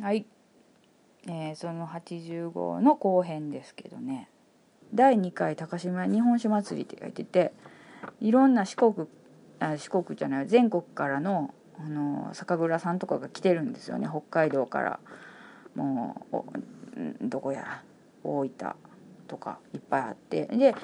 [0.00, 0.26] はい、
[1.26, 4.28] えーその80号の後編ですけどね。
[4.92, 7.52] 第2回高島日本酒祭りって書いてて
[8.20, 9.08] いろんな四国
[9.58, 14.06] あ四国じゃない全国からのあの酒蔵さんとかが来てるんですよね。
[14.08, 15.00] 北海道から。
[15.74, 16.46] もうお
[17.20, 17.82] どこや
[18.24, 18.74] 大分
[19.28, 20.46] とかいっぱいあって。
[20.46, 20.74] で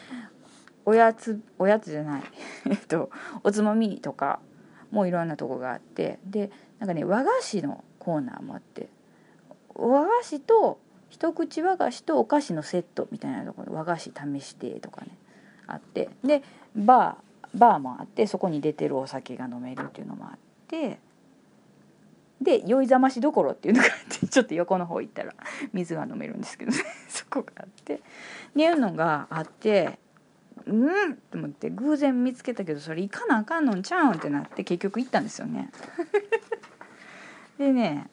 [0.85, 2.23] おやつおやつじゃない。
[2.71, 3.11] えっと
[3.45, 4.41] おつまみとか
[4.91, 6.19] もいろんなとこがあって。
[6.25, 8.89] でなんかね和菓子のコーナーもあって。
[9.75, 10.79] 和菓子と
[11.11, 15.09] 一口和菓子とお菓子のセットみたいなところ和菓子試してとかね
[15.67, 16.11] あって。
[16.25, 16.43] で
[16.75, 20.99] バーバーもあってそこに出てるお酒が飲めるっていうのもあって。
[22.41, 25.33] で酔いざましどころっていうのがあってちょっと横の方行ったら
[25.73, 26.79] 水が飲めるんですけどね。
[27.09, 27.95] そこがあって。
[27.97, 27.99] っ
[28.55, 29.99] ていうのがあって
[30.67, 35.71] うんと思って偶然見つけたけどそれ行かなあかんのんちゃうんってなって結局行ったんですよね。
[37.59, 38.11] でね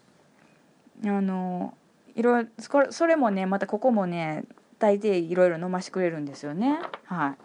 [1.06, 1.78] あの
[2.16, 4.44] いろいろそれもねまたここもね
[4.80, 6.80] 大抵いろいろ飲ましてくれるんですよね。
[7.06, 7.36] は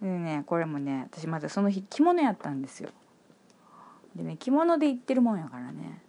[0.00, 0.04] い。
[0.04, 2.90] でねこれもね私まだその日着物やったんですよ。
[4.14, 6.02] でね着物で行ってるもんやからね。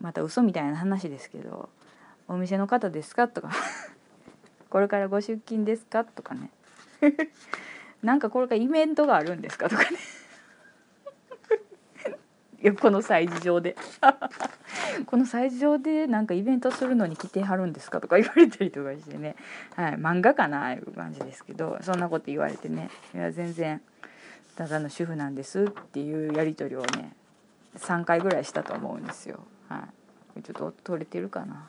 [0.00, 1.68] また嘘みたいな話ですけど
[2.28, 3.50] 「お店の方ですか?」とか
[4.70, 6.50] 「これからご出勤ですか?」とかね。
[8.02, 9.68] なんかこれからイベントがあるんですか？
[9.68, 9.98] とかね。
[12.66, 13.76] やこの催事場で。
[15.06, 19.36] この催事場でなんかイベントするのに来てはるんですかとか言われたりとかしてね、
[19.76, 22.90] はい、漫画かなあいう感じですけどそんなこと言われてね。
[23.14, 23.80] いや全然
[24.56, 27.14] ただの主婦なんですっていうやり取りをね
[27.76, 29.40] 3回ぐらいしたと思うんですよ。
[29.68, 29.88] は
[30.36, 31.68] い、ちょっと取れてるかな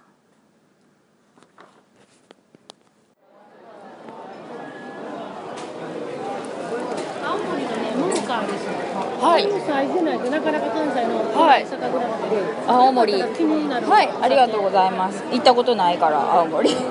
[7.24, 9.09] 青森のね、モモカーです。
[9.22, 9.48] はい。
[9.48, 11.66] ないとなかなか関西のはい。
[11.66, 13.14] 酒蔵なんで、青森。
[13.14, 13.90] 気になる。
[13.90, 14.10] はい。
[14.22, 15.24] ありがとうございます。
[15.32, 16.70] 行ったことないから青森。
[16.72, 16.90] えっと、こ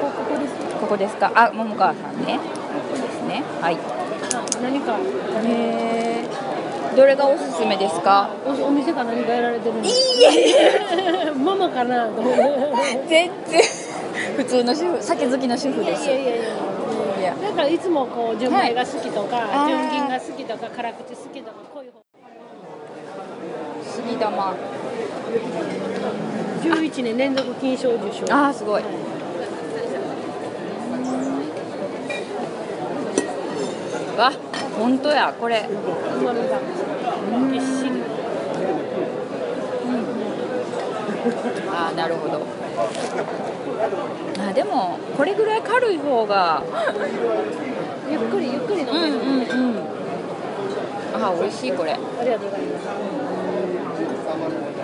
[0.00, 0.54] こ、ここです。
[0.80, 1.30] ここですか？
[1.34, 2.38] あ桃川さんね。
[2.38, 2.42] こ
[2.90, 3.42] こですね。
[3.60, 3.74] はい。
[3.74, 3.82] はい
[4.62, 4.96] 何か？
[5.44, 6.28] へえ
[6.96, 8.28] どれがおすすめですか？
[8.46, 10.62] おお店か何かやられてるんですいえ。
[11.26, 11.32] か。
[11.38, 12.08] ママかな？
[13.08, 13.62] 全然。
[14.36, 16.04] 普通の主婦酒好きの主婦です。
[16.04, 16.71] いやいやいやいい
[17.22, 17.36] やや。
[17.36, 22.02] なんかいつもこう純米が好きとか、はい純銀が好きとか、辛口好きとか、こういう方。
[23.84, 24.54] 杉玉
[26.62, 28.24] 11年連続金賞受賞。
[28.32, 28.82] あーすごい
[34.16, 34.32] わ
[34.78, 36.60] 本当やこれうまみが
[37.50, 37.91] ぎっしり。
[41.70, 42.40] あーなるほど。
[44.40, 46.62] あでもこれぐらい軽い方が
[48.10, 49.00] ゆっくりゆっくり飲うん
[49.40, 49.52] める。
[49.52, 49.82] うんうん
[51.14, 51.92] あ美味しいこれ。
[51.92, 52.86] ありがとうございます。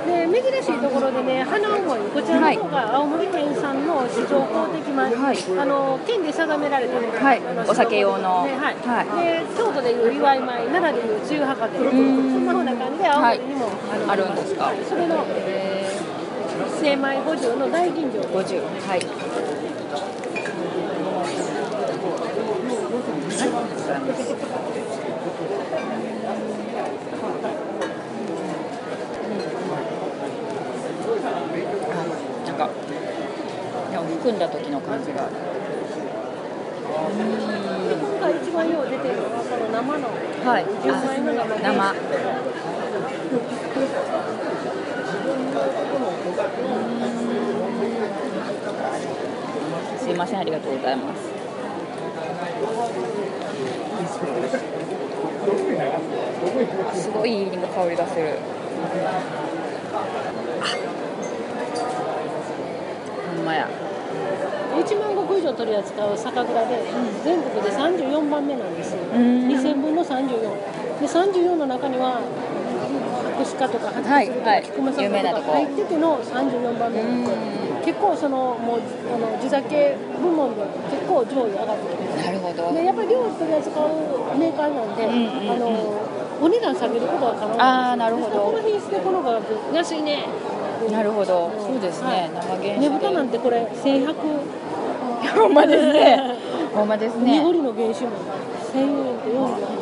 [0.07, 5.37] で珍しいところでね、花思い、こちらの方が青森県産の市場公的米、はい。
[5.61, 7.43] あの県で定められてる、はい。
[7.69, 8.45] お酒用の。
[8.45, 8.77] ねはい。
[8.87, 9.07] はい。
[9.25, 12.47] で京都でいう祝い米、奈良でいう中華で、そんん。
[12.47, 14.65] なふうな感じで青森にも、のあるんですか。
[14.65, 15.25] はいそれの
[16.81, 18.21] 精米50の大吟醸。
[18.21, 18.29] です。
[18.29, 19.01] 50はい。
[32.47, 32.71] なんか
[34.19, 35.29] 含んだ時の感じが。
[36.89, 40.09] 今回一番よう出てるのはこの生の。
[40.45, 40.67] はい。
[40.83, 41.61] 純米の生。
[41.61, 41.95] 生
[49.99, 51.39] すいませんありがとうございます。
[57.01, 57.57] すごいいい香
[57.89, 58.39] りがする。
[59.93, 60.05] あ
[63.37, 63.69] ほんまや。
[64.77, 66.83] 1万石以上取り扱う酒蔵で、
[67.25, 68.95] 全国で34番目なんです。
[68.95, 69.49] よ、ん。
[69.49, 72.21] 2000分の34で34の中には
[73.39, 77.03] 博士課とか博はいはい菊間さんと有名なと入ってての34番目。
[77.03, 77.31] なんで
[77.87, 78.81] 結構そのもう
[79.15, 82.75] あの地酒部門で結構上位上がってきてなるほど。
[82.75, 85.51] でやっぱり量を取り扱うメーカーなんで、んうんうん。
[85.51, 85.71] あの
[86.43, 88.51] お値段下げることは可能あーなるほど。
[88.51, 90.27] この品質でこの価格安いね。
[90.91, 91.51] なるほど。
[91.59, 94.15] そうですね、生原酒ねぶたなんてこれ1100
[95.39, 96.35] ほんまですね。
[96.75, 97.39] ほんまですね。
[97.39, 98.13] 濁りの原酒も
[98.75, 99.29] 1000円と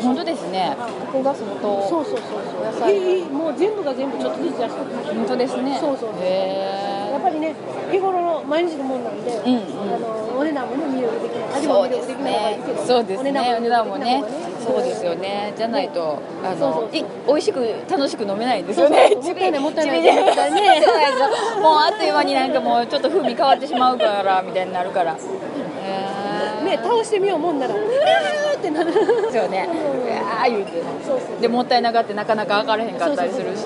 [0.01, 0.77] 48本当ですね。
[1.13, 2.65] ここが相当そうそうそうそう。
[2.65, 5.79] 野菜いいいいもう全部が全部ちょっとずつ安くなって本当ですね。
[5.81, 7.11] そうそうへえ。
[7.13, 7.55] やっぱりね
[7.91, 9.95] 日頃の毎日のもんなんで、うんうん。
[9.95, 13.31] あのお値段もね魅力的な味も魅力的な方がいいけどそうですね。
[13.59, 14.25] お値段もね
[14.61, 15.53] そそうですよね。
[15.57, 25.15] じゃないとあそうそうのい美味しく楽しく飲めないんですそうそうよねもったいないもったいないちびちびもったいないそうなんですよもうあっという間になんかもうちょっと風味変わってしまうからみたいになるから。
[25.15, 29.69] ね倒してみようもんなら「えー!」ってなるですよね。
[30.05, 30.83] いやー言うて。
[31.05, 33.65] そうそうでもったいながってなかなか分からへんかったりするし。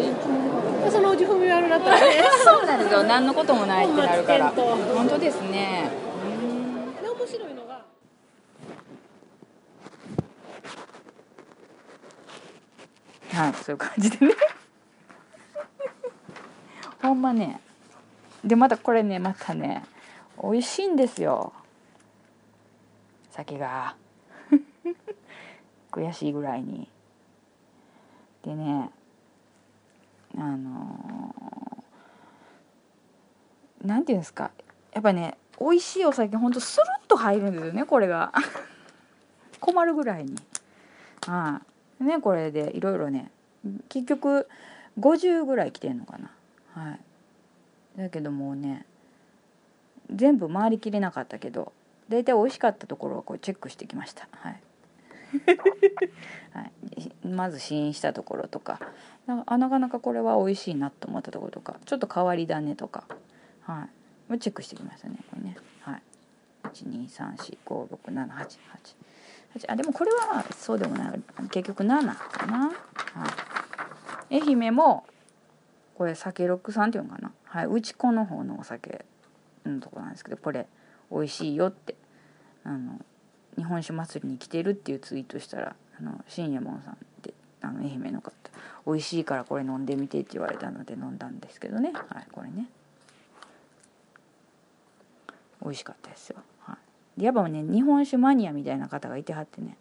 [0.85, 2.23] でそのうち踏み悪なったらね。
[2.45, 3.03] そうなんですよ。
[3.05, 4.49] 何のこともないってなるから。
[4.95, 5.91] 本当ですね。
[7.03, 7.81] で面白いのが。
[13.33, 14.35] はいそういう感じでね。
[17.03, 17.61] ほんまね。
[18.45, 19.85] でまたこれねまたね
[20.43, 21.53] 美味しいんですよ。
[23.31, 23.95] 酒が
[25.91, 26.89] 悔しいぐらいに。
[28.45, 28.91] でね
[30.37, 31.71] あのー
[33.87, 34.51] なんていうんですか。
[34.93, 38.33] やっぱね美味しいお酒ほんとスルッと入るんですよねこれが。
[39.61, 40.35] 困るぐらいに。
[41.27, 41.61] は
[42.01, 43.31] いねこれでいろいろね
[43.89, 44.49] 結局
[44.99, 46.31] 50ぐらい来てんのかな。
[46.75, 47.01] はい。
[47.97, 48.87] だけどもうね
[50.11, 51.73] 全部回りきれなかったけど
[52.09, 54.29] 大体美味しかったところをこうチェックしてきました。
[54.33, 54.61] はい、
[56.53, 56.73] はい、
[57.27, 58.81] まず試飲したところとか。
[59.27, 61.77] なあなかなかこれは美味しいなと思ったところとか。
[61.85, 63.05] ちょっと変わり種とか。
[63.63, 63.89] は
[64.35, 64.39] い。
[64.39, 65.57] チェックしてきましたねこれね。
[65.81, 66.03] はい。
[66.65, 68.21] 123456788
[69.67, 71.21] あでもこれはそうでもない。
[71.51, 72.73] 結局7かな、は
[74.31, 75.05] い、愛媛も
[75.97, 77.33] これ酒六さんっていうのかな。
[77.45, 77.67] はい。
[77.67, 79.05] うち子の方のお酒
[79.67, 80.67] のとこなんですけどこれ
[81.11, 81.97] 美味しいよって。
[82.63, 83.01] あの
[83.57, 88.33] 日本酒祭りに来てるっていうツイートしたらあの新右衛門さんってあの愛媛の方
[88.87, 91.93] 美味しいからこれ飲んでみてって言われたので飲んだんですけどね。
[91.93, 92.67] はいこれね。
[95.63, 96.79] 美味しかったですよ、は
[97.19, 99.77] い、でやっぱね日本酒マニアみたいな方がいてはってね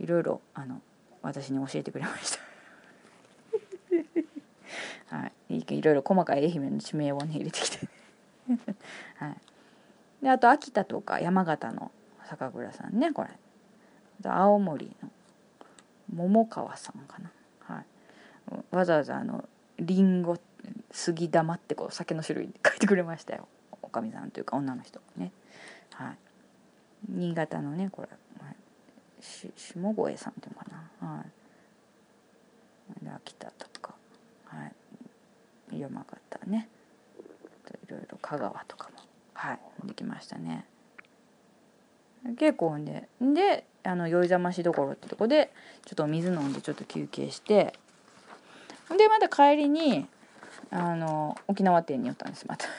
[0.00, 0.80] いろいろあの
[1.22, 2.32] 私に教えてくれまし
[5.08, 5.16] た。
[5.16, 5.32] はい。
[5.58, 7.88] いいろいろ細かい愛媛の地名をね入れてきて
[9.16, 9.36] はい。
[10.22, 11.92] であと秋田とか山形の
[12.30, 13.30] 酒蔵さんねこれ。
[14.22, 15.10] 青森の
[16.14, 17.30] 桃川さんかな。
[17.60, 17.86] はい。
[18.70, 19.48] わざわざあの
[19.78, 20.38] りんご
[20.92, 23.48] 杉玉ってこう酒の種類書いてくれましたよ。
[23.82, 25.32] おかみさんというか女の人ね。
[25.94, 26.18] はい。
[27.08, 28.08] 新潟のねこれ、
[29.20, 30.66] し下越さんっていうのか
[31.00, 31.08] な。
[31.16, 33.08] はい。
[33.16, 33.94] 秋田とか。
[34.44, 34.66] は
[35.72, 35.80] い。
[35.80, 36.68] 山形ね。
[37.88, 38.98] いろいろ香川とかも。
[39.34, 39.60] はい。
[39.84, 40.66] できましたね。
[42.38, 45.50] 結構ねであの酔いざましどころってとこで
[45.86, 47.74] ちょっとお水飲んでちょっと休憩して
[48.96, 50.06] でまた帰りに
[50.70, 52.66] あの沖縄店に寄ったんですまた。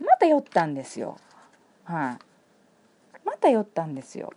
[0.00, 1.18] また寄ったんですよ。
[1.84, 2.18] はい。
[3.24, 4.32] また寄ったんですよ。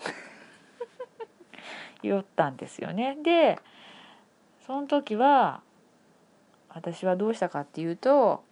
[2.02, 3.16] 寄ったんですよね。
[3.22, 3.58] で
[4.66, 5.62] その時は
[6.68, 8.44] 私はどうしたかっていうと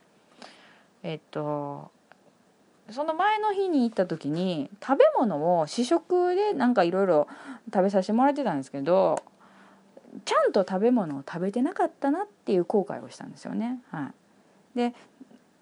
[1.02, 1.90] えっと
[2.90, 7.28] その前の日に行った時に食べ物を試食でなんかいろいろ
[7.72, 9.22] 食べさせてもらってたんですけど
[10.24, 13.80] ちゃんと食べ物を食べてなかったなっていう後悔をしたんですよね。
[13.90, 14.10] は
[14.74, 14.94] い、で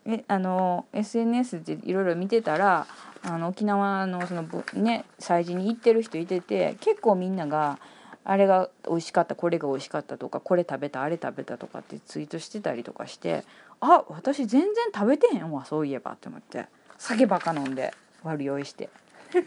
[0.07, 2.87] えあの SNS でいろいろ見てたら
[3.23, 4.45] あの沖縄のその
[4.75, 7.79] ね催事に行ってる人いてて結構みんなが
[8.25, 13.45] あれが美味しかったこれが美味しかったとかこれ食べたあれ食べたとかってツイートしてたりとかして
[13.81, 16.67] あ私全然食べてへんわそういえばって思って
[16.99, 18.89] 酒ばか飲んで悪酔いして。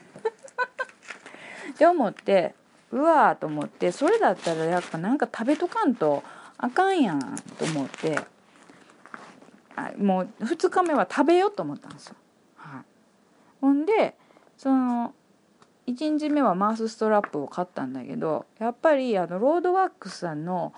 [1.72, 2.56] って思って
[2.92, 6.24] うわーと思ってそれだったらやっぱなんか食べとかんと
[6.58, 7.20] あかんやん
[7.58, 8.20] と思って
[9.76, 12.16] あもう2日目は食べようと思ったんですよ。
[12.58, 12.84] はい、
[13.62, 14.16] ほんで
[14.58, 15.14] その
[15.88, 20.74] 1日目はマウスストラップを買ったんだけどやっぱりあのロードワークスさんの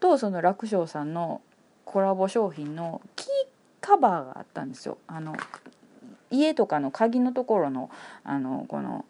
[0.00, 1.40] とその楽勝さんの
[1.88, 3.28] コラボ商品のキー
[3.80, 4.98] カバーがあったんですよ。
[5.06, 5.34] あの
[6.30, 7.90] 家とかの鍵のところの
[8.24, 9.06] あのこの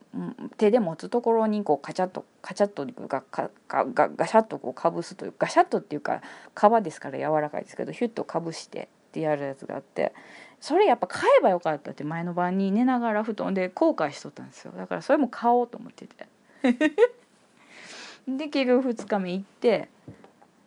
[0.57, 6.23] 手で持つところにこうカチャッとカチャッとがかかがガシャッとこうかぶすというガシャッとっていうか
[6.55, 10.13] 皮ですから柔らかいですけどヒュッとかぶしてってやるやつがあって
[10.61, 16.29] それやっぱ買えばよかったって前の晩に寝ながら布団で後悔しとったんですよだからそれも買おうと思ってて
[18.29, 19.89] で結局2日目行って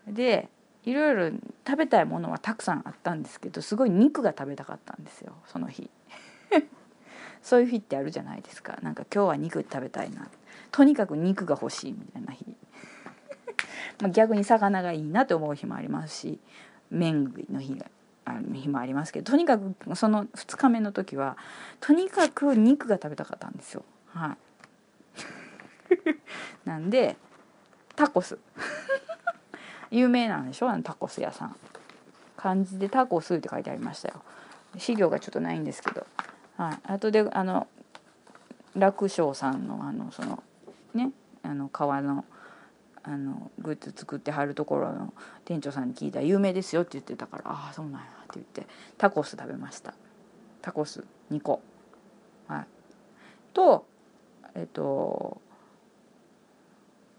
[0.06, 0.50] で
[0.84, 5.90] いろいろ食べたいものはたくさんあったんですけどすごい肉が食べたかったんですよその日。
[7.42, 8.78] そういう日ってあるじゃないですか。
[8.82, 10.28] なんか今日は肉食べたいな。
[10.72, 12.46] とにかく肉が欲しいみたいな日。
[14.02, 16.40] まあ、逆に魚がいいなと思う日もありますし
[16.90, 17.86] 麺類の日が
[18.26, 21.38] ある日もありますけどとにかくその2日目の時は
[21.80, 23.84] とにかく肉が食べたかったんですよ。
[24.08, 24.38] は
[26.06, 26.18] い。
[26.66, 27.18] なんで
[27.96, 28.38] タコス。
[29.92, 30.70] 有名なんでしょ？
[30.70, 31.56] あのタコス屋さん。
[32.38, 34.16] 漢字でタコスって書いてありましたよ。
[34.78, 36.08] 資料がちょっとないんですけど、
[36.58, 37.68] はい、あとであの
[38.76, 40.42] 楽勝さんのあのその
[40.96, 41.12] ね
[41.44, 42.26] あの革の
[43.04, 48.66] あのグッズ作ってはるところの店長さんに聞いたら「有名ですよ」って言ってたから「ああそうなんや」って言って
[48.98, 49.94] タコス食べました。
[50.62, 51.62] タコス2個。
[52.48, 52.68] はい。
[53.54, 53.86] と
[54.56, 55.42] えっと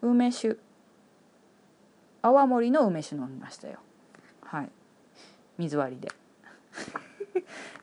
[0.01, 0.57] 梅酒。
[2.23, 3.79] 泡盛の梅酒飲みましたよ。
[4.45, 4.69] はい。
[5.59, 6.09] 水割りで。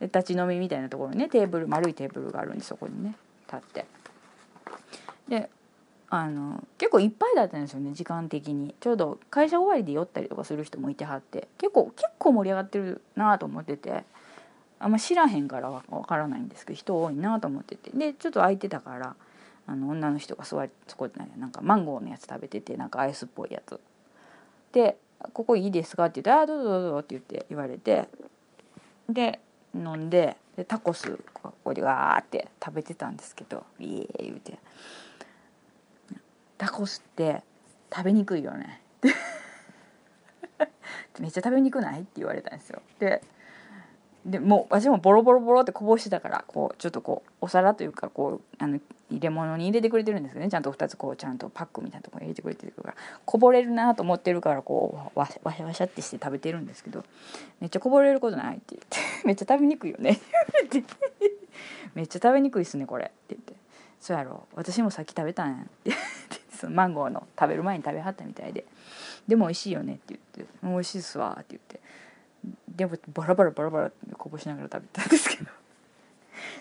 [0.00, 3.14] 立ち飲みみたいなところにねテーブル丸いテーブルがあるんでそこにね。
[3.46, 3.86] 立って。
[5.28, 5.50] で
[6.08, 8.74] あの結構いっぱいだったんですよね時間的に。
[8.80, 11.48] ちょうど会社終わりで寄ったりとかする人もいてはって。
[11.58, 14.04] 結構結構盛り上がってるなと思ってて。
[14.82, 17.90] あんま知らへんからわからないんですけど人多いなと思ってて。
[17.90, 19.14] でちょっと空いてたから
[19.66, 23.78] あの女の人が座りそこでなんかマンゴーのやつ食べててなんかアイスっぽいやつ。
[24.72, 24.96] で
[25.32, 28.08] 「ここいいですか?」って言って「ああどうぞどうぞ」って言って言われて
[29.08, 29.40] で
[29.74, 34.58] 飲んででタコスここでわーって食べてたんですけど「イエーイ」言うて
[36.58, 37.42] 「タコスって
[37.92, 38.80] 食べにくいよね」
[41.18, 42.82] めっちゃ食べにくない?」って言われたんですよ。
[42.98, 43.22] で
[44.24, 48.78] でもう私もボロボロボロってこぼしてたからこうちょっとこうお皿というかこうあの
[49.10, 50.48] 入れ物に入れてくれてるんですよね。
[50.48, 52.94] ちゃんと2つこうちゃんとパックみたいなとこに入れてくれてるから。
[53.24, 57.04] こぼれるなと思ってるからこうわしわしゃわしゃってして食べてるんですけど。
[57.60, 58.98] めっちゃこぼれることないって言って。
[59.26, 60.12] めっちゃ食べにくいよね。
[60.12, 60.14] っ
[60.68, 60.88] て言わ
[61.20, 61.34] れて
[61.94, 63.04] めっちゃ食べにくいっすねこれ。
[63.04, 63.54] って言って。
[64.00, 64.46] そうやろ。
[64.54, 65.64] 私もさっき食べたんや。
[65.64, 65.94] っ て
[66.56, 68.64] そのマンゴーの食べる前に食べはったみたいで。
[69.26, 70.52] でも美味しいよねって言って。
[70.62, 71.80] 美味しいっすわって言って。
[72.68, 75.59] でもバラバラバラバラこぼしながら食べたんですけど。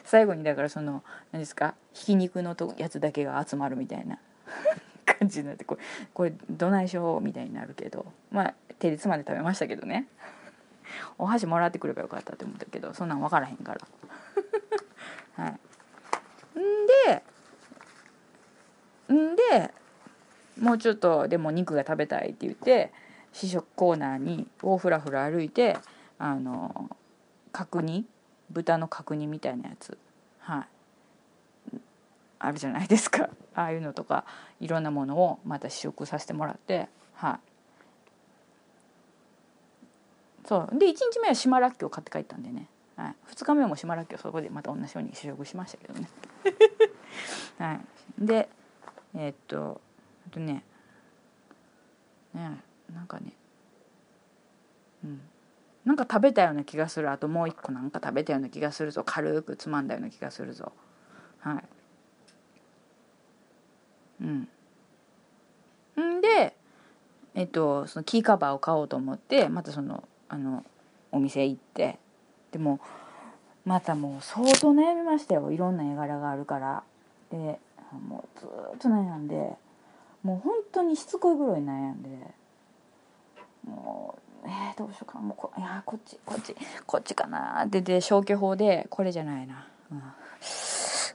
[0.03, 4.20] 最後にだからその何ですかひき肉のとやつだけが集まるみたいな
[5.06, 5.82] 感じになってこれ
[6.13, 10.08] これどないしょうみたいになるけどまあ手でつまんで食べましたけどね。
[11.20, 13.82] お箸もらってくればよかったって思ったけどそんなん分からへんから。
[15.44, 15.60] はい。
[16.60, 17.24] んで
[19.13, 19.74] んで
[20.60, 22.91] もうちょっとでも肉が食べたいって言って
[23.34, 25.77] 試食コーナーにをふらふら歩いて
[26.18, 26.89] あの
[27.51, 28.06] 角煮
[28.51, 29.98] 豚の角煮みたいなやつ。
[30.39, 31.77] はい。
[32.39, 33.29] あるじゃないですか。
[33.53, 34.25] ああいうのとか
[34.60, 36.88] いろんなものをまた試食させてもらって。
[37.13, 37.39] はい。
[40.48, 40.77] そう。
[40.77, 46.10] で1日目は島らっきょう買って帰ったんでね、はい、2日目も島らっきょうそこでまた同じように試食しましたけどね。
[47.60, 47.82] はい。
[48.18, 48.50] で
[49.13, 49.82] えー、っと
[50.27, 50.63] あとね。
[52.34, 52.63] ね
[52.94, 53.34] なんかね。
[55.03, 55.22] うん。
[55.89, 57.10] なんか食べたような気がする。
[57.10, 59.01] あともう一個なんか食べたような気がするぞ。
[59.03, 60.72] 軽くつまんだような気がするぞ。
[61.39, 61.63] はい。
[64.22, 64.48] うん。
[66.17, 66.55] んで
[67.34, 70.63] えっとそのキーカバーを買おうと思ってまたそのあの
[71.12, 71.98] お店行って。
[72.51, 72.79] でも
[73.65, 75.51] またもう相当悩みましたよ。
[75.51, 76.84] いろんな絵柄があるから。
[77.31, 77.60] で
[78.08, 79.58] もうずっと悩んで。
[80.22, 82.10] もう本当にしつこいぐらい悩んで。
[83.65, 85.22] もうえー、どうしようかな。
[85.22, 86.55] もうこいやこっちこっち
[86.86, 87.81] こっちかなって。
[87.81, 90.00] で消去法でこれじゃないな、うん、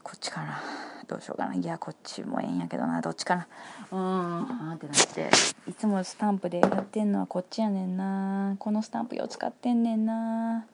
[0.03, 0.61] こっちかな。
[1.07, 1.55] どうしようかな。
[1.55, 3.01] いやこっちもええんやけどな。
[3.01, 3.47] どっちかな。
[3.93, 4.71] うん。
[4.71, 5.31] あってなって。
[5.69, 8.57] いつもスタンプでやってんのはこっちやねんな。
[8.59, 10.67] このスタンプよう使ってんねんな。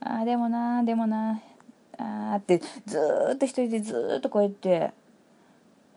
[0.00, 1.40] あでもなでもな
[1.98, 2.98] あってず
[3.34, 4.92] っと一人でずっとこうやって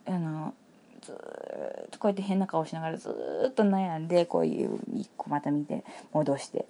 [0.08, 0.53] あの
[1.01, 3.10] ずっとこうやって変な顔しながらず
[3.50, 6.65] っと悩んでこういう一個また見て戻して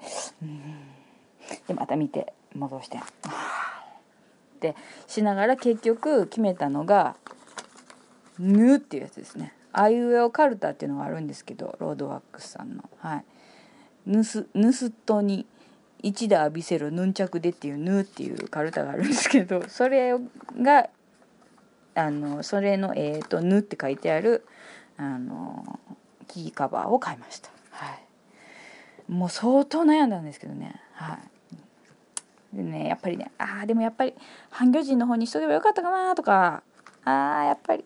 [1.67, 2.97] でまた見て戻して
[4.57, 4.75] って
[5.07, 7.15] しながら結局決めたのが
[8.39, 9.53] 「ぬ」っていうやつですね。
[9.71, 12.83] あいうえおカルタっていうのがあるんですけどロードワックスさんの。
[12.97, 13.25] はい、
[14.05, 15.45] ぬすぬすっとに
[16.01, 20.13] 一打浴びせろヌンチャクでっていう「ぬ」っていうカルタがあるんですけどそれ
[20.61, 20.89] が
[21.99, 24.45] あのそれの「えーと、ぬ」って書いてある
[24.97, 25.79] あの
[26.27, 27.49] キーカバーを買いました。
[27.71, 29.11] はい。
[29.11, 30.79] もう相当悩んだんですけどね。
[30.93, 31.17] はい。
[32.53, 34.13] でねやっぱりねああでもやっぱり
[34.49, 36.63] 半魚人の方にしとけばよかったかなとか
[37.05, 37.85] ああやっぱり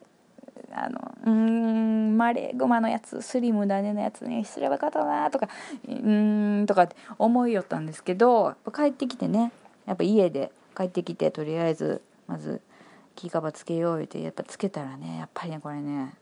[0.72, 5.50] あのうんマレーグマのやつスリムだねのやつにすればよかったなとか
[5.88, 9.52] うんとかって思いよったんですけど帰ってきてね
[9.86, 12.62] やっぱ家で帰ってきてとりあえずまず
[13.16, 16.14] キーカバーつけようってやっぱつけたらねやっぱりねこれね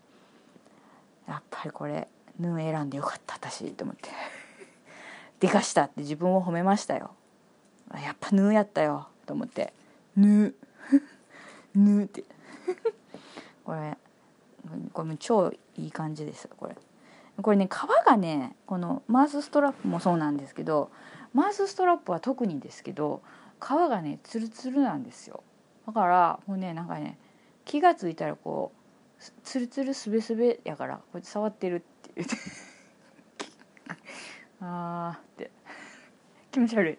[1.27, 2.07] やっぱりこれ
[2.39, 4.09] ヌー選んでよかった私と思って。
[5.39, 7.11] でかしたって自分を褒めましたよ。
[7.93, 9.73] やっぱヌーやったよと思って。
[10.15, 10.53] ヌー。
[11.75, 12.23] ヌーって。
[13.63, 13.97] これ
[14.93, 16.75] これ超いい感じですこれ。
[17.41, 20.91] これね皮がねこのマウスストラップもそうなんですけど
[21.33, 23.21] マウスストラップは特にですけど
[23.59, 25.43] 皮がねツルツルなんですよ。
[25.87, 27.17] だからもうねなんかね
[27.65, 28.81] 気が付いたらこう
[29.43, 31.85] ツルツルすべすべやからこうやって触ってるって
[32.15, 32.35] 言って。
[34.61, 35.51] あーって。
[36.51, 36.97] 気持ち悪い。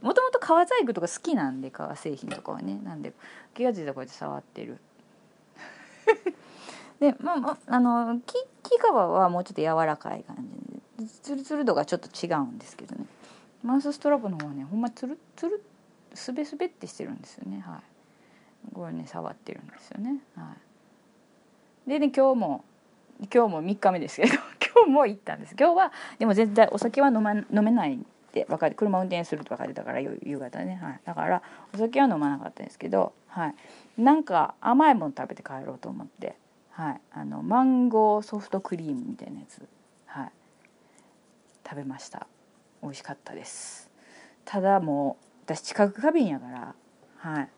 [0.00, 2.78] もともと革細工とか好きなんで革製品とかはね。
[2.82, 3.12] なんで
[3.54, 4.78] 気が付いたらこうやって触ってる。
[7.00, 10.36] でまあ、まあ、の木木皮はもうちょっと柔らかい感
[10.98, 13.06] じでツルツル度がちょっと違うんですけどね。
[13.62, 15.62] マウスストラップの方はねほんまツルツル
[16.14, 17.60] すべすべってしてるんですよね。
[17.60, 17.95] はい。
[18.72, 20.18] これね触ってるんですよね。
[20.36, 20.54] は
[21.86, 21.90] い。
[21.90, 22.64] でね今日も
[23.32, 24.34] 今日も3日目ですけど
[24.74, 25.56] 今日も行ったんです。
[25.58, 27.98] 今日はでも絶対お酒は飲,、ま、飲めないっ
[28.32, 31.42] て分かって車運転すると分かってたから夕方ね、はい、だから
[31.72, 33.54] お酒は飲まなかったんですけど、はい、
[34.02, 36.36] なんか甘いもの食べて帰ろうと思って
[36.76, 39.66] はい、あのマンゴーソフトクリームみたいなやつ、
[40.04, 40.32] はい、
[41.66, 42.26] 食べました。
[42.82, 43.90] 美味しかったです。
[44.44, 46.74] ただもう私近く過敏やから
[47.16, 47.48] はい。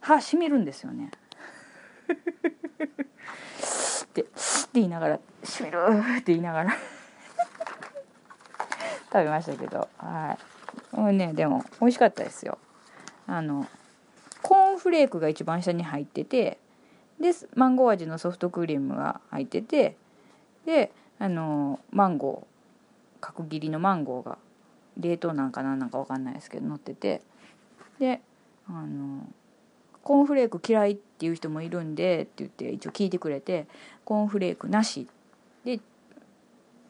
[0.00, 1.10] 歯しみるんですよね。
[4.04, 4.30] ってって
[4.74, 5.78] 言いながら「しみる」
[6.18, 6.76] って言いながら
[9.12, 9.88] 食べましたけど。
[9.98, 10.38] は
[10.92, 10.96] い。
[10.96, 12.58] もうねでも美味しかったですよ。
[13.26, 13.66] あの
[14.42, 16.58] コーンフレークが一番下に入ってて
[17.20, 19.96] でマンゴー味のソフトクリームが入ってて
[20.64, 24.38] であのマンゴー角切りのマンゴーが
[24.96, 27.22] 冷凍なんかなんなんか分かんないですけど乗ってて。
[27.98, 28.20] で
[28.68, 29.26] あの
[30.08, 33.66] コーンフレーク嫌いっていう人もいるんでって言って一応聞いてくれて
[34.06, 35.06] コーンフレークなし。
[35.66, 35.80] でっ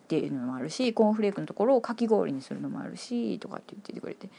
[0.06, 4.30] ていうのもあるしコーンフレークのところをかき氷にするのもあるしとかって言っててくれて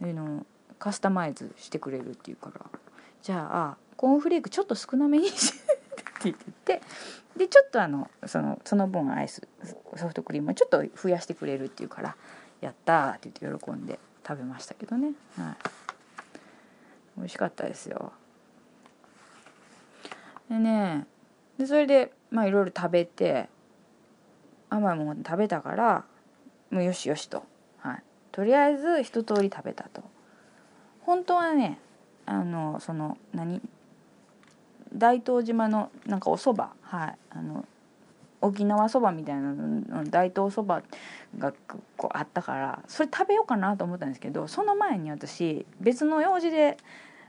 [0.00, 0.46] あの
[0.78, 2.64] カスタマイズしてくれるっていうから
[3.22, 6.80] じゃあコーンフレークちょっと少なめにしって言って
[7.36, 9.46] でちょっとあのそのその分アイス
[9.96, 12.16] ソフトクリームをちょっと増やしてくれるっていうから
[12.62, 15.12] 「やった!」って言って喜んで食べましたけどね。
[15.36, 15.56] はい。
[17.18, 18.12] 美味しかったですよ。
[20.48, 21.06] でね
[21.58, 23.48] でそれでまあいろいろ食べて
[24.70, 26.04] 甘いもの食べたから
[26.70, 27.44] もうよしよしと、
[27.78, 30.02] はい、とりあえず一通り食べたと。
[31.00, 31.78] 本当はね
[32.26, 33.62] あのその何？
[34.92, 36.64] 大東島のなんかお蕎麦。
[36.82, 37.18] はい。
[37.30, 37.64] あの
[38.40, 40.82] 沖縄そばみたいなの大東そば
[41.38, 41.52] が
[41.96, 46.76] こうあったからそれ食べようかなと思ったんですけどその前に私別の用事で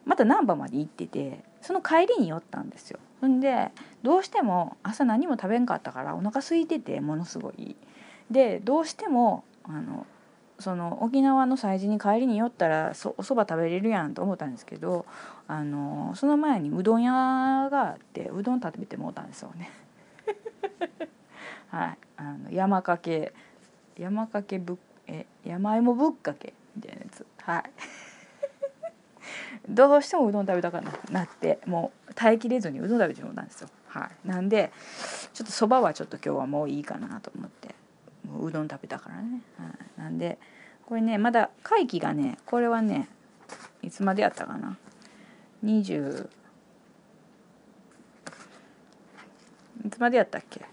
[0.05, 2.99] また難波まで行っててその帰りに寄ったんですよ。
[3.21, 7.75] ほんでどうしても朝何も食べんかったからお腹空いててものすごい。
[8.31, 10.05] でどうしてもあの
[10.59, 15.05] その沖縄の催事に帰りに寄ったらそおそば食べれるやんと思ったんですけど
[15.47, 19.69] あのその前にうどん屋があってうどん食べてもうたんですよね。
[21.69, 21.97] はい。
[22.17, 23.33] あの山かけ
[23.97, 27.25] 山かけぶえ山芋ぶっかけみたいなやつ。
[27.41, 27.71] はい
[29.69, 33.69] どうしてもうどん食べたくなってもう耐えきれずにうどん食べてもうたんですよ。
[33.87, 34.27] はい。
[34.27, 34.71] なんで
[35.33, 37.75] ちょっとそばはちょっと今日はもういいかなと思って
[38.27, 40.37] もううどん食べたからね、はい、なんで
[40.85, 43.07] これねまだ会期がねこれはね
[43.81, 44.77] いつまでやったかな。
[45.63, 46.29] 20
[49.85, 50.65] いつまでやったっけ？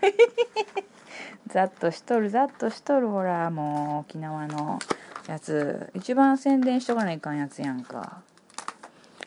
[1.48, 4.78] ざっとしとるざっとしとるほらもう沖縄の
[5.26, 5.90] やつ。
[5.94, 8.22] 一番宣伝しとかないかんやつやんか。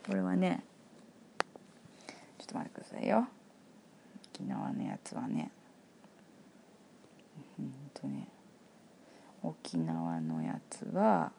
[0.05, 0.63] これはね
[2.37, 3.27] ちょっと待ってくださいよ。
[4.33, 5.51] 沖縄のやつはね。
[7.57, 8.27] うんとね。
[9.41, 11.31] 沖縄のやつは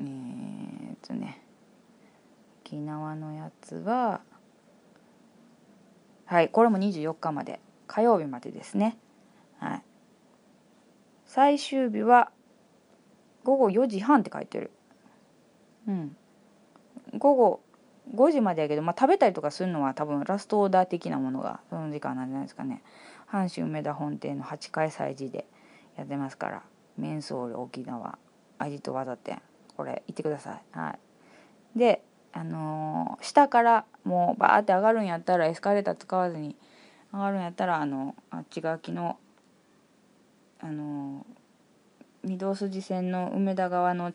[0.00, 1.42] えー、っとね。
[2.64, 4.20] 沖縄のやつは
[6.24, 7.60] はいこれも24日まで。
[7.86, 8.98] 火曜日までですね。
[9.58, 9.82] はい。
[11.24, 12.32] 最終日は
[13.44, 14.72] 午後4時半って書いてる。
[15.86, 16.16] うん。
[17.18, 17.60] 午後
[18.14, 22.82] 5時までやけど、まあ、食べたりとかするのは多分ラストオーダー的なものがその時間なんじゃないですかね。
[23.30, 25.46] 阪神梅田本店の8階催事で
[25.96, 26.62] やってますから
[26.96, 28.18] メンソール沖縄
[28.58, 29.42] 味と技店。
[29.76, 30.62] これ行ってください。
[30.78, 30.96] は
[31.74, 31.78] い。
[31.78, 36.54] であのー、下からもうバーって上がるんやったらエスカレーター使わずに
[37.12, 39.18] 上がるんやったらあのあっち側きの
[40.60, 41.24] あの
[42.24, 44.12] 御堂筋線の梅田側の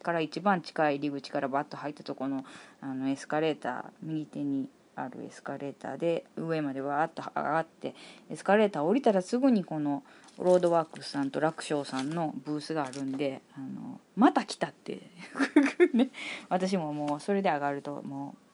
[0.00, 2.44] から一番近い入り口からバッと入ったとこの
[2.80, 7.94] あのエスカレーター右手にあるエスカレーターで上までわーっと上がって
[8.30, 10.02] エスカレーター降りたらすぐにこの
[10.38, 15.00] ロードワークスさんと楽勝さんのブースがあるんであのまた来たって
[16.48, 18.50] 私ももうそれで上がるともう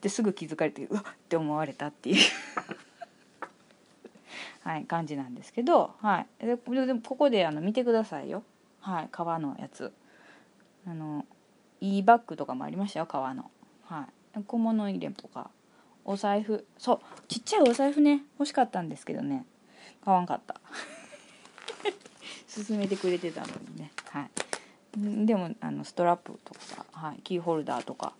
[0.00, 2.16] ですぐ気づかれてうわっって思われたっていう。
[4.62, 8.42] はい感じなんですけど、はい、ででもここであの見てくださいよ、
[8.80, 9.92] はい、革のやつ。
[10.86, 11.24] あの
[11.80, 13.50] いいバッグとかもありましたよ革の、
[13.84, 15.50] はい、小物入れとか。
[16.04, 16.66] お財布。
[16.76, 17.00] そう。
[17.28, 18.22] ちっちゃいお財布ね。
[18.38, 19.46] 欲しかったんですけどね。
[20.04, 20.60] 買わんかった。
[22.68, 23.90] 勧めてくれてたのにね。
[24.10, 24.30] はい。
[25.26, 28.12] でもあのストラップとか、はい、キーホルダーとか、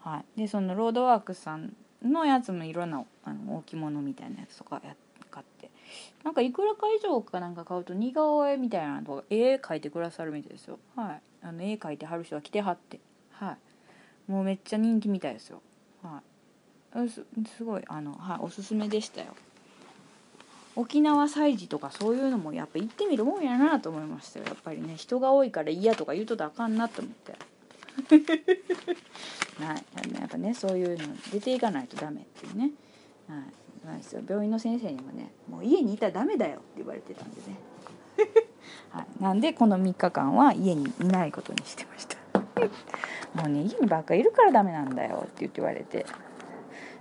[0.00, 5.11] はい、でそのロードワークさんのやつもいろんなあの置物みたいなやつとかやって
[6.24, 10.78] なんかいくらか以上かなんか買うと似顔絵みたいなのとか絵描いてくださるみたいですよ。
[10.96, 11.22] はい。
[11.42, 13.00] あの絵描いてはる人が来てはって。
[13.32, 14.30] はい。
[14.30, 15.60] もうめっちゃ人気みたいですよ。
[16.02, 16.20] は
[17.04, 17.08] い。
[17.08, 17.24] す
[17.56, 19.34] すごいあの、はい、おすすめでしたよ。
[20.74, 24.46] 沖縄祭事とかそういうのもやっぱ行ってみるもんやなと思いましたよ。
[24.46, 27.32] やっぱりね人が多いから嫌とか言うとたらあかんなと思って。
[29.62, 29.84] はい。
[30.18, 32.70] やっぱねそういうの出ていかないとダメっていうね。
[33.28, 33.61] はい。
[33.84, 34.22] なんですよ。
[34.28, 37.58] 病院の先生にもね「もう家にいたらダメだよ」って言われてたんでね、
[38.90, 42.16] はい、なんでこの3日間は家にいないことにしてました。
[43.34, 46.06] もうね家にばっかいるからダメなんだよって言って言われて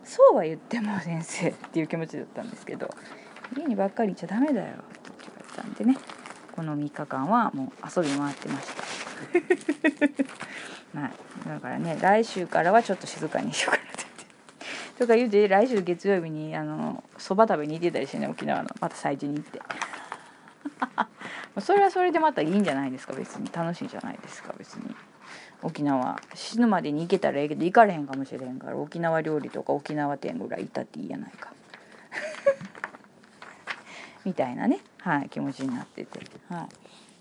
[0.04, 2.90] そうは言っても先生っていう気持ちだったんですけど
[3.56, 5.98] 家にばっかりいちゃダメだよって言われたんでね
[6.54, 8.84] この3日間はもう遊び回ってました。
[11.00, 11.12] はい。
[11.48, 13.91] だからね来週からはちょっと静かにしようかな
[15.02, 18.70] とか言うて来週月曜日にあのそば食べに行ってたりしてね沖縄の。
[18.80, 19.60] また祭事に行って。
[21.60, 23.14] それはそれでまたいいんじゃないですか？
[23.14, 23.50] 別に。
[23.52, 24.54] 楽しいじゃないですか？
[24.60, 24.96] 別に。
[25.64, 28.78] 沖縄死ぬまでに行けたらええけど行かれへんかもしれんから。
[28.78, 31.52] 沖縄料理とか沖縄店ぐらい行ったっていいやないか。
[34.24, 36.68] みたいなね、はい、気持ちになってて、は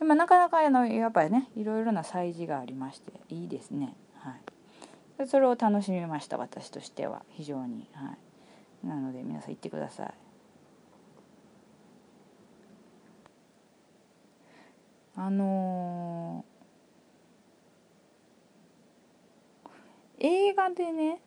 [0.02, 4.34] い、まあ、なかなかあのやっぱりねいろいろな祭事がありましていいですね、はい、
[5.26, 7.22] それを楽しみました私としては。
[7.30, 8.16] 非常に、は
[8.84, 10.14] い、なので皆さん行ってください。
[15.16, 21.20] あのー、映画でね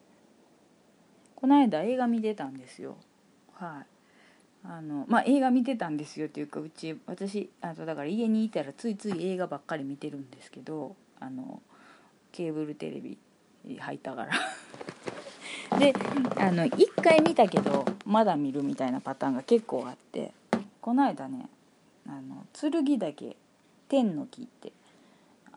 [1.35, 2.97] この間映画見てたんですよ。
[3.53, 3.93] はい。
[4.65, 11.61] あのまあ映画見てたんですよっていうかうち私あとだから家にいたらついつい映画ばっかり見てるんですけどあの
[12.31, 13.17] ケーブルテレビ
[13.79, 14.31] 入ったから
[15.79, 15.93] で
[16.37, 20.33] あの1回見たけどまだ見るみたいなパターンが結構あって
[20.81, 21.49] この間ね
[22.07, 23.37] 「あの剣岳
[23.87, 24.71] 天の木」って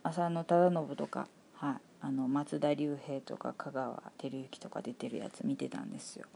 [0.02, 6.26] 浅野忠信とか、はい、あの松田龍平とか香川照之とか出てるやつ見てたんですよ。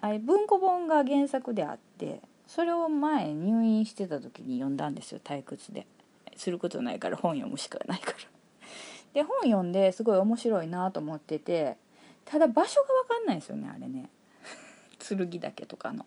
[0.00, 5.86] あれ文庫本が原作であってそれを前入院してた時に読んだんですよ退屈で
[6.36, 8.37] することないから本読むしかないから。
[9.14, 11.76] で本読んですごい面白いなと思ってて
[12.24, 14.10] ただ場所が分かんないですよねあれね。
[14.98, 16.04] 剣岳とかの。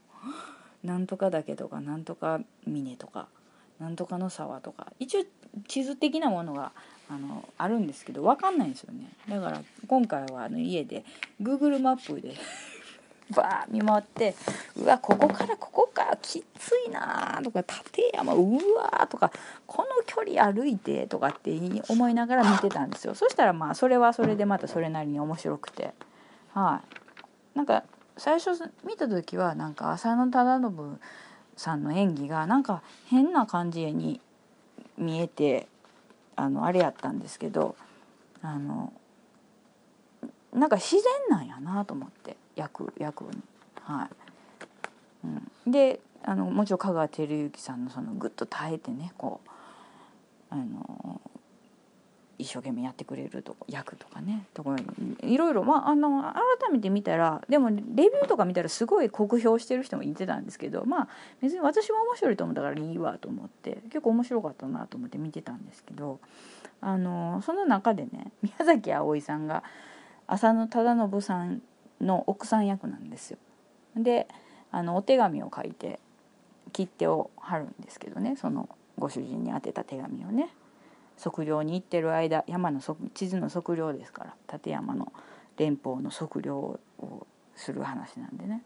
[0.84, 3.28] なんとか岳とかなんとか峰とか
[3.80, 4.94] なんとかの沢とか。
[5.00, 5.24] 一応
[5.68, 6.72] 地図的なものが
[7.10, 9.10] あのあるんですけど分かんないんですよね。
[9.28, 11.04] だから今回はあの家で
[11.42, 12.36] Google マップで
[13.32, 14.36] バー見回って
[14.78, 18.44] うわここからここかきついなとか立山う
[18.76, 19.32] わとか
[19.66, 21.52] この距離歩いてとかって
[21.90, 23.16] 思いながら見てたんですよ。
[23.16, 25.94] そしたらまあそれはそれでまたそれなりに面白くて。
[26.54, 26.82] は
[27.56, 27.58] い。
[27.58, 27.84] なんか
[28.18, 28.52] 最初
[28.86, 31.00] 見た時はなんか浅野忠信
[31.58, 34.22] さんの演技がなんか変な感じに
[34.98, 35.68] 見えて
[36.36, 37.76] あのあれやったんですけど
[38.42, 38.94] あの
[40.54, 42.36] なんか自然なんやなと思って。
[42.56, 43.42] 役役に
[43.82, 44.10] は
[45.24, 45.28] い、
[45.66, 49.50] うん、であのもちろん香川照之さんのそのグッと耐えてねこう
[50.50, 51.22] あの
[52.42, 56.34] 一生懸命やってくれるとこ役とかねところにいろいろ、まあ、あの改
[56.72, 61.08] めて見たらでもレビューとか見たらすごい酷評してる人もいてたんですけどまあ
[61.40, 66.20] 別に私も面白いと思ったからいいわと思って結構面白かったなと思って見てたんですけど
[66.82, 69.64] あのその中でね宮崎あおいさんが
[70.26, 71.62] 浅野忠信さん
[72.02, 73.38] の奥さん役なんですよ。
[73.96, 74.28] で
[74.72, 76.00] あのお手紙を書いて
[76.72, 80.50] 切手を貼るんですけどねそのご主人に宛てた手紙をね
[81.22, 82.82] 測量に行ってる間山の
[83.14, 85.12] 地図の測量ですから立山の
[85.58, 88.64] 連邦の測量をする話なんでね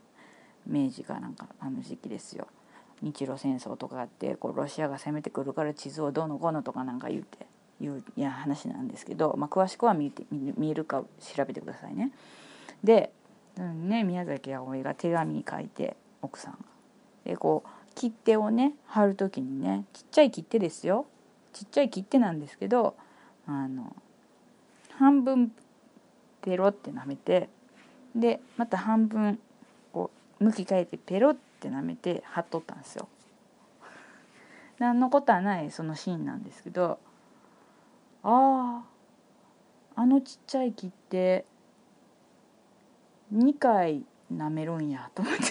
[0.68, 2.48] 明治かなんかあの時期ですよ
[3.02, 7.46] 日露戦争とかあってこうロシアが攻めてくるから地図をどうのこうのとかなんか言うて
[7.82, 12.12] いうや話なんですけど、まあ、詳しくは見て見えるか調べてくださいね。
[12.84, 13.12] で
[13.64, 16.60] ね宮崎あおいが手紙書いて奥さんが
[17.26, 21.06] でこう切手をね貼る時にねちっちゃい切手ですよ
[21.54, 22.96] ちっちゃい切手なんですけど
[23.48, 23.96] あの
[24.98, 25.52] 半分
[26.42, 27.50] ペロって舐めて
[28.16, 29.40] でまた半分
[29.92, 33.08] こう向き変えてペロって舐めて貼っとったんですよ。
[34.80, 37.00] 何のことはないそのシーンなんですけど
[38.24, 38.84] あ
[39.96, 41.46] ああのちっちゃい切手
[43.34, 45.44] 2回舐めるんやと思って。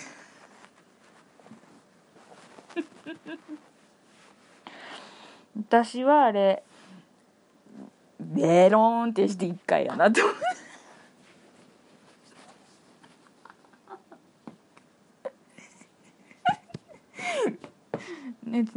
[5.56, 6.62] 私はあれ
[8.20, 10.64] ベロンってして1回やなと思って。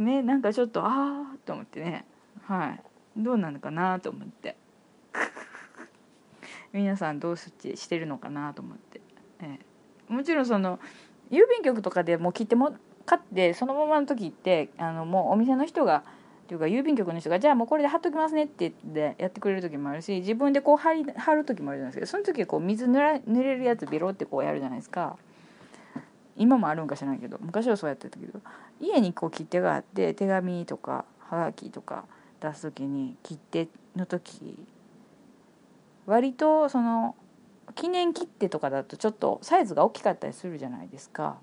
[0.02, 0.22] ね。
[0.22, 2.04] なんかちょっとああと思ってね。
[2.42, 2.82] はい。
[3.16, 4.56] どうなのかなと思って。
[6.72, 9.00] 皆さんどうしてるのかなと思って、
[9.40, 9.58] え
[10.10, 10.78] え、もちろんその
[11.30, 12.74] 郵便局とかでもう切っても
[13.06, 16.04] 買ってそのままの時ってあのもうお店の人が
[16.44, 22.18] っていうか郵便局の人が「じゃあもうこれで貼っときますね」って言ってやってくれる時もあるし自分でこう貼り貼る時もあるじゃないですか。
[22.18, 25.16] その時はこう水濡ら濡れるやつベロってこうやるじゃないですか。
[26.36, 28.40] 今もあるんか知らないけど昔はそうやってたけど
[28.80, 32.04] 家にこう切手があって手紙とかはがきとか
[32.40, 34.56] 出す時に切手の時
[36.08, 37.14] 割とその
[37.74, 41.36] 記念切手とかだとちょっとサイズが大きかったりするじゃないですか。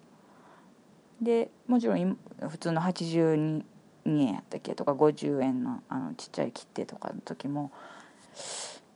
[1.21, 2.17] でもちろん
[2.49, 3.63] 普通の82
[4.05, 7.71] 円やったっけとか50円のあのちっちゃい切手とかの時も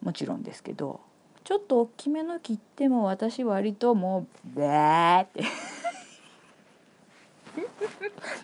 [0.01, 1.01] もちろんですけど
[1.43, 5.43] ちょっと大きめの切手も私割ともうベーって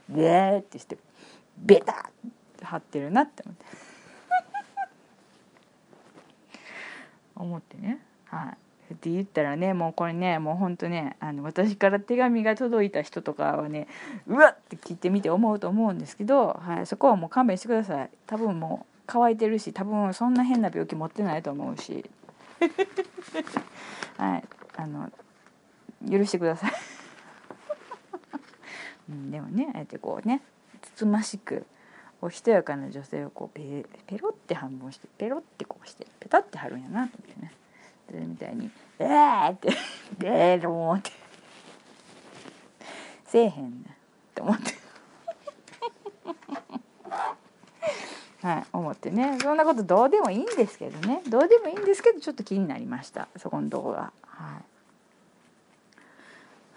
[0.10, 0.98] ベーってして
[1.58, 1.96] ベタっ
[2.58, 3.85] て貼ってるなって思って
[7.36, 8.00] 思ってね。
[8.26, 8.58] はい。
[8.94, 13.88] って言ったらねもうこれねもうほんとねあの私から手紙が届いた人とかはね
[14.28, 18.10] うわっって聞いてみて思うと思うんですけど、はい、そこはもう勘弁してください。
[18.28, 22.10] 多分もう乾いてるし多分そんな変な病気持ってないと思うし。
[24.18, 24.44] はい。
[24.78, 25.12] あの
[26.10, 26.72] 許してください。
[29.10, 30.42] うん、でもねあえてこうね
[30.82, 31.66] つつましく
[32.22, 37.52] おしとやかな女性をこうペペロって半分してペロってこうしてペタって貼るんやなと思ってね。
[38.08, 39.70] それみたいに「えー!」って
[40.18, 41.12] 「ベロー!」って。
[43.26, 44.74] せえへんねって思って。
[48.46, 49.38] はい思ってね。
[49.42, 51.22] そんなことどうでもいいんですけどね。
[51.28, 54.14] どうでもいいんですけどちょっと気になりましたそこの動画。
[54.24, 54.64] はい。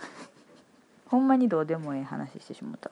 [1.08, 2.90] ほんまにどうでもいい話してしもた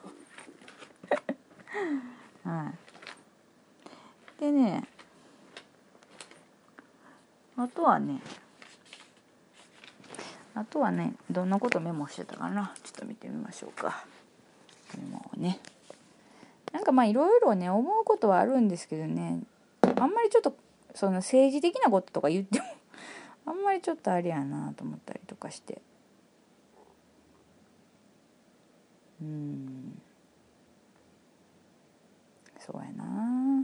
[2.47, 2.71] は
[4.37, 4.41] い。
[4.41, 4.83] でね
[7.57, 8.21] あとはね
[10.53, 12.73] あとはねどんなことメモしてたかな？
[12.83, 14.05] ちょっと見てみましょうか。
[14.97, 15.59] メモをね。
[16.71, 19.41] なんかまあいろいろね思うことはあるんですけどね。
[19.81, 20.55] あんまりちょっと
[20.95, 22.65] その政治的なこととか言っても
[23.45, 25.81] あんまりちょっとあれやなと思ったりとかして。
[29.21, 29.96] うん。
[32.69, 33.63] そうやな。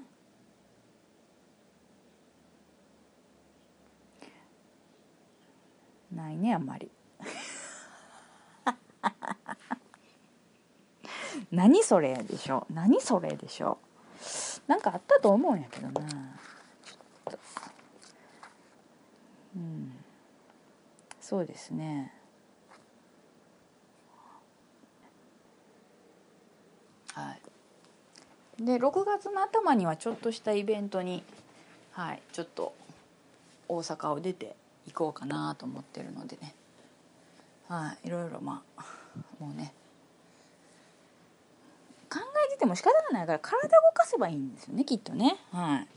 [6.16, 6.89] ないねあんまり。
[11.52, 12.66] 何それでしょ？
[12.72, 13.78] 何それでしょ？
[14.68, 16.02] なんかあったと思うんやけどな。
[19.56, 19.92] うん。
[21.20, 22.13] そうですね。
[27.13, 27.42] はい。
[28.60, 31.24] で6月の頭にはちょっとしたイベントに
[31.92, 32.74] はいちょっと
[33.68, 34.56] 大阪を出て
[34.88, 36.54] 行こうかなと思ってるのでね。
[37.68, 38.86] はいいろいろまあ
[39.39, 39.74] もうね。
[42.10, 45.38] 考えてても仕方がないから体動かせばいいんですよねきっとね。
[45.52, 45.88] はい。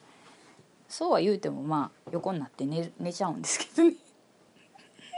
[0.89, 3.97] そうは言うてもまあ横になって寝寝ちゃうんですけどね。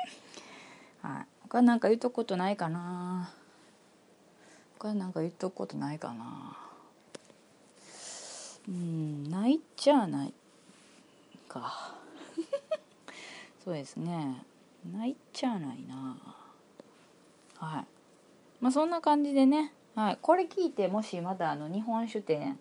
[1.02, 1.26] はい。
[1.42, 3.30] 他なんか言うとくことないかな。
[4.78, 6.67] 他なんか言っとくことないかな。
[8.68, 10.34] うんないっちゃない
[11.48, 11.94] か。
[13.64, 14.44] そうですね。
[14.92, 16.16] ないっちゃないな。
[17.56, 17.86] はい。
[18.60, 22.58] まあそんな感じでね、はい、これ聞いてもしまだあの日本酒店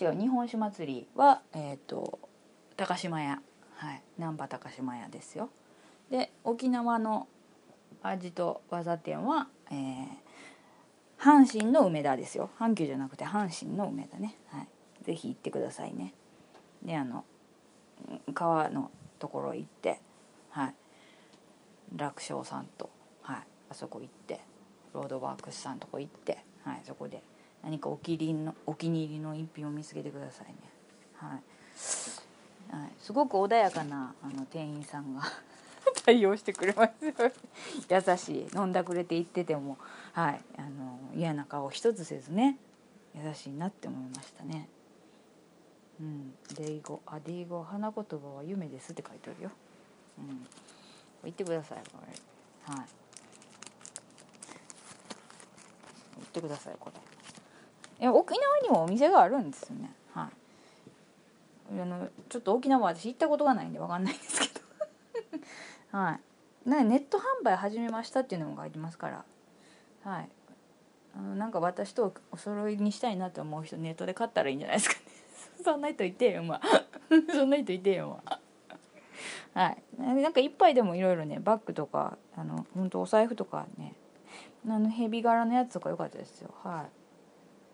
[0.00, 2.18] 違う日本酒祭りはえっ、ー、と
[2.76, 3.42] 高島屋。
[3.74, 4.02] はい。
[4.16, 5.50] 難波高島屋ですよ。
[6.10, 7.28] で沖縄の
[8.02, 10.06] 味と技店は、えー、
[11.18, 12.48] 阪神の梅田ですよ。
[12.58, 14.38] 阪急じゃなくて阪神の梅田ね。
[14.48, 14.68] はい。
[15.06, 16.12] 是非行ってくださいね。
[16.82, 17.24] であの
[18.34, 20.00] 川のところ行って
[20.50, 20.74] はい。
[21.94, 22.90] 楽勝さんと、
[23.22, 23.36] はい、
[23.70, 24.40] あそこ行って
[24.92, 27.22] ロードワークスさんとこ行って、はい、そこで
[27.62, 30.54] 何かお気に入りのお気に入りの一品を見つけてくださいね、
[31.14, 31.30] はい。
[32.76, 35.22] はい、すごく穏やかなあの店員さんが
[36.04, 36.92] 対応してくれます
[37.88, 38.48] 優しい。
[38.56, 39.78] 飲んだくれて言ってても、
[40.12, 42.58] はい、あの嫌な顔一つせずね。
[43.14, 44.68] 優しいなって思いましたね。
[46.00, 49.50] うん、デイゴあデイゴ花言葉は夢ですって書いてあるよ。
[50.18, 50.46] うん、
[51.24, 52.74] 言ってくださいこれ。
[52.74, 52.86] はい。
[56.16, 57.00] 言ってくださいこれ。
[57.98, 59.90] いや沖縄にもお店があるんですよね。
[60.12, 60.30] は
[61.72, 61.80] い。
[61.80, 64.60] あのちょっと沖縄は私行ったことがないんでわかんないんですけど。
[65.98, 66.18] は
[66.66, 66.68] い。
[66.68, 69.24] ねネット販売始めましたっていうのも書いてますから。
[70.04, 70.28] はい。
[71.16, 74.96] あのなんか私とお揃いにしたいなと思う人ネットで買ったらいいんじゃないですか
[75.64, 76.60] そんな人いてよま
[77.32, 78.20] そんな人いてよ
[79.54, 83.94] まはいなんか一杯でもいろいろねバッグとかあの本当お財布とかね
[84.68, 86.86] あのヘビ柄のやつとか良かったですよは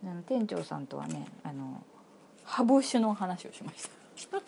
[0.05, 1.83] いあの店長さんとはねあの
[2.45, 3.89] ハブ酒の話をしまし
[4.29, 4.39] た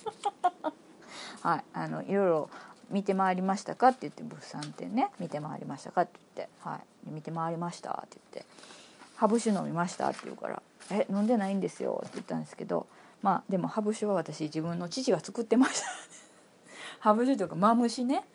[1.49, 2.51] はいあのいろいろ
[2.91, 8.51] 見て回りましたか?」って言って物産展ね「見て回りましたか?」って言って「はい見て回りました」って言って
[9.17, 12.87] 「ハブ酒飲みました?」って言うから「え飲んでないんですよ」って言ったんですけど
[13.25, 15.87] まあでもハブ酒は私自分の父が作ってました。
[17.01, 18.29] ハブ酒というかマムシね。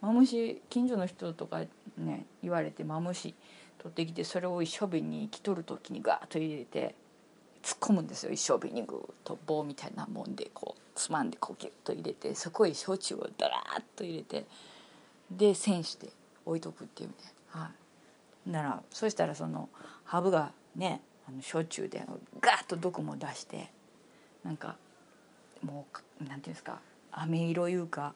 [0.00, 1.64] マムシ近所の人とか
[1.98, 3.34] ね言われてマムシ
[3.78, 6.94] 取ってきてそれを一生瓶に生き取る時にガーッと入れて
[7.60, 8.30] 突っ込むんですよ。
[8.30, 14.46] 一生瓶にグーッと棒みたいなもんでこうつまんでこうギュッと入れてそこへ焼酎をダラーッと入れて
[15.28, 16.10] で栓して
[16.44, 17.14] 置いとくっていうね。
[17.48, 17.72] は
[18.46, 18.50] い。
[18.50, 19.68] ならそしたらその
[20.04, 22.06] ハブがねあの焼酎で
[22.40, 23.74] ガーッと毒も出して
[24.46, 24.76] なんか
[25.60, 25.86] も
[26.20, 26.78] うなんていうんですか
[27.10, 28.14] 飴色いうか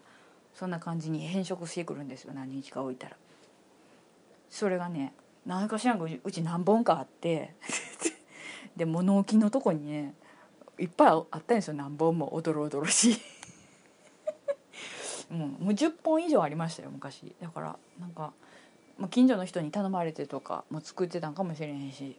[0.55, 3.17] そんな感じに変色してくるんですよ何日か置いたら。
[4.49, 5.13] それがね
[5.45, 7.55] 何かしらんかうち何本かあって
[8.77, 10.15] で物置のとこにね
[10.79, 13.17] いっぱいあったんですよ何本もおどろおどろしい。
[15.35, 17.35] もうもう10本以上ありましたよ昔。
[17.41, 18.33] だからなんか、
[19.11, 22.17] 近所の人に頼まれてとかも作ってたんかもしれへんし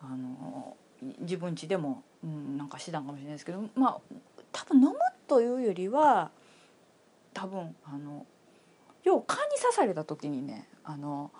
[0.00, 0.76] あの
[1.20, 4.00] 自分家でも、うん、なんかしてたんかもしれないですけどまあ
[4.52, 4.94] 多分飲む
[5.26, 6.30] というよりは
[7.32, 8.26] 多分あの
[9.04, 11.30] 要は蚊に刺された時にねあの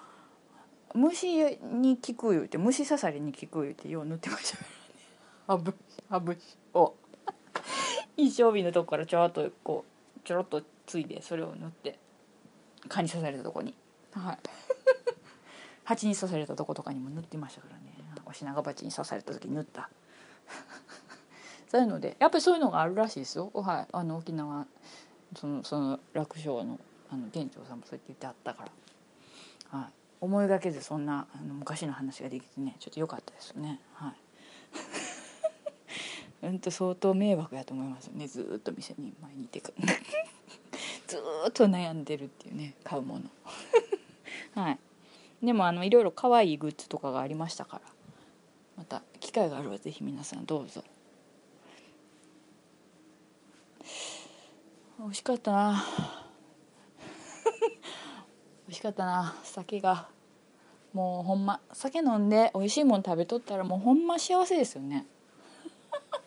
[0.94, 4.64] 虫に効く言うて虫刺されに効く言うてよう塗ってましたか
[5.48, 5.74] らね。
[6.08, 6.36] ハブ
[6.74, 6.94] を
[8.16, 9.84] 一生瓶のとこからちょろっとこ
[10.16, 11.98] うちょろっとついでそれを塗って
[12.88, 13.74] 蚊に刺されたとこに。
[14.12, 14.38] はい。
[15.84, 17.90] 蜂に刺されたとことかにも塗ってましたからね。
[18.26, 19.90] おしなが鉢に刺された時に塗った
[21.68, 23.50] そういうのでやっぱりそういうのがあるらしいですよ。
[23.54, 23.86] はい。
[23.92, 24.66] あの沖縄
[25.36, 26.78] そのその楽勝の
[27.10, 28.64] あの店長さんもそうやって言ってあったか
[29.72, 33.80] ら、はい、思いがけずそんなあの昔の話ができてねちょっと良かったですね。
[33.94, 34.14] はい。
[36.46, 38.26] うんと相当迷惑やと思いますね。
[38.26, 39.74] ずっと店に前にいてく
[41.06, 43.22] ずっと悩んでるっていうね買うもの。
[44.54, 44.78] はい。
[45.42, 47.82] でもあのいろいろ可愛いグッズとかがありましたから。
[49.30, 50.82] 機会があれば是非皆さんどうぞ。
[54.98, 55.84] 美味しかったな。
[58.66, 59.36] 美味しかったな。
[59.44, 60.08] 酒が。
[60.92, 61.60] もうほんま。
[61.72, 65.06] 酒飲んで美味しいもん食べとったらもうほんま幸せですよね。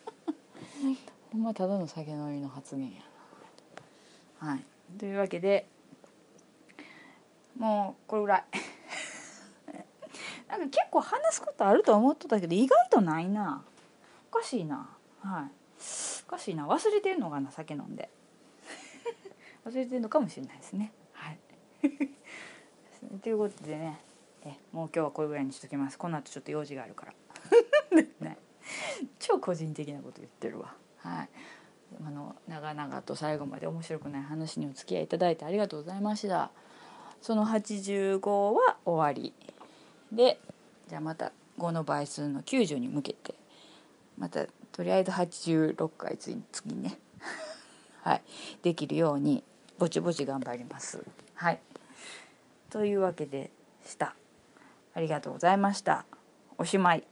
[1.34, 3.02] ほんまただの酒飲みの発言や
[4.40, 4.48] な。
[4.48, 4.64] はい。
[4.98, 5.68] というわけで
[7.58, 8.46] もうこれぐらい
[10.58, 13.64] なんか結構話すことあると思っとったけど意外とないな。
[14.32, 14.88] おかしいな。
[15.22, 15.52] はい。
[16.28, 16.68] おかしいな。
[16.68, 18.10] 忘れてんのかな酒飲んで。
[19.66, 20.94] 忘れてるのかもしれないですね。
[21.14, 21.40] はい。
[23.22, 24.00] ということでね。
[24.46, 25.98] えもう今日はこれぐらいにしときます。
[25.98, 27.14] この後ちょっと用事があるから。
[28.20, 28.38] ね。
[29.20, 30.76] 超個人的なこと言ってるわ。
[30.98, 31.30] はい。
[32.06, 36.52] あの長々と最後まで面白くない話にお付き合いいただいてありがとうございました。
[37.22, 38.20] その85
[38.54, 39.34] は終わり。
[40.16, 40.40] で
[40.88, 43.36] じゃあまた5の倍数の90に向けて
[44.18, 46.98] またとりあえず86回次にね。
[48.02, 48.22] はい。
[48.64, 49.44] できるように
[49.78, 51.04] ぼちぼち頑張ります。
[51.36, 51.60] はい。
[52.72, 53.52] というわけで
[53.86, 54.16] した。
[54.96, 56.06] ありがとうございました。
[56.58, 57.04] おしまい。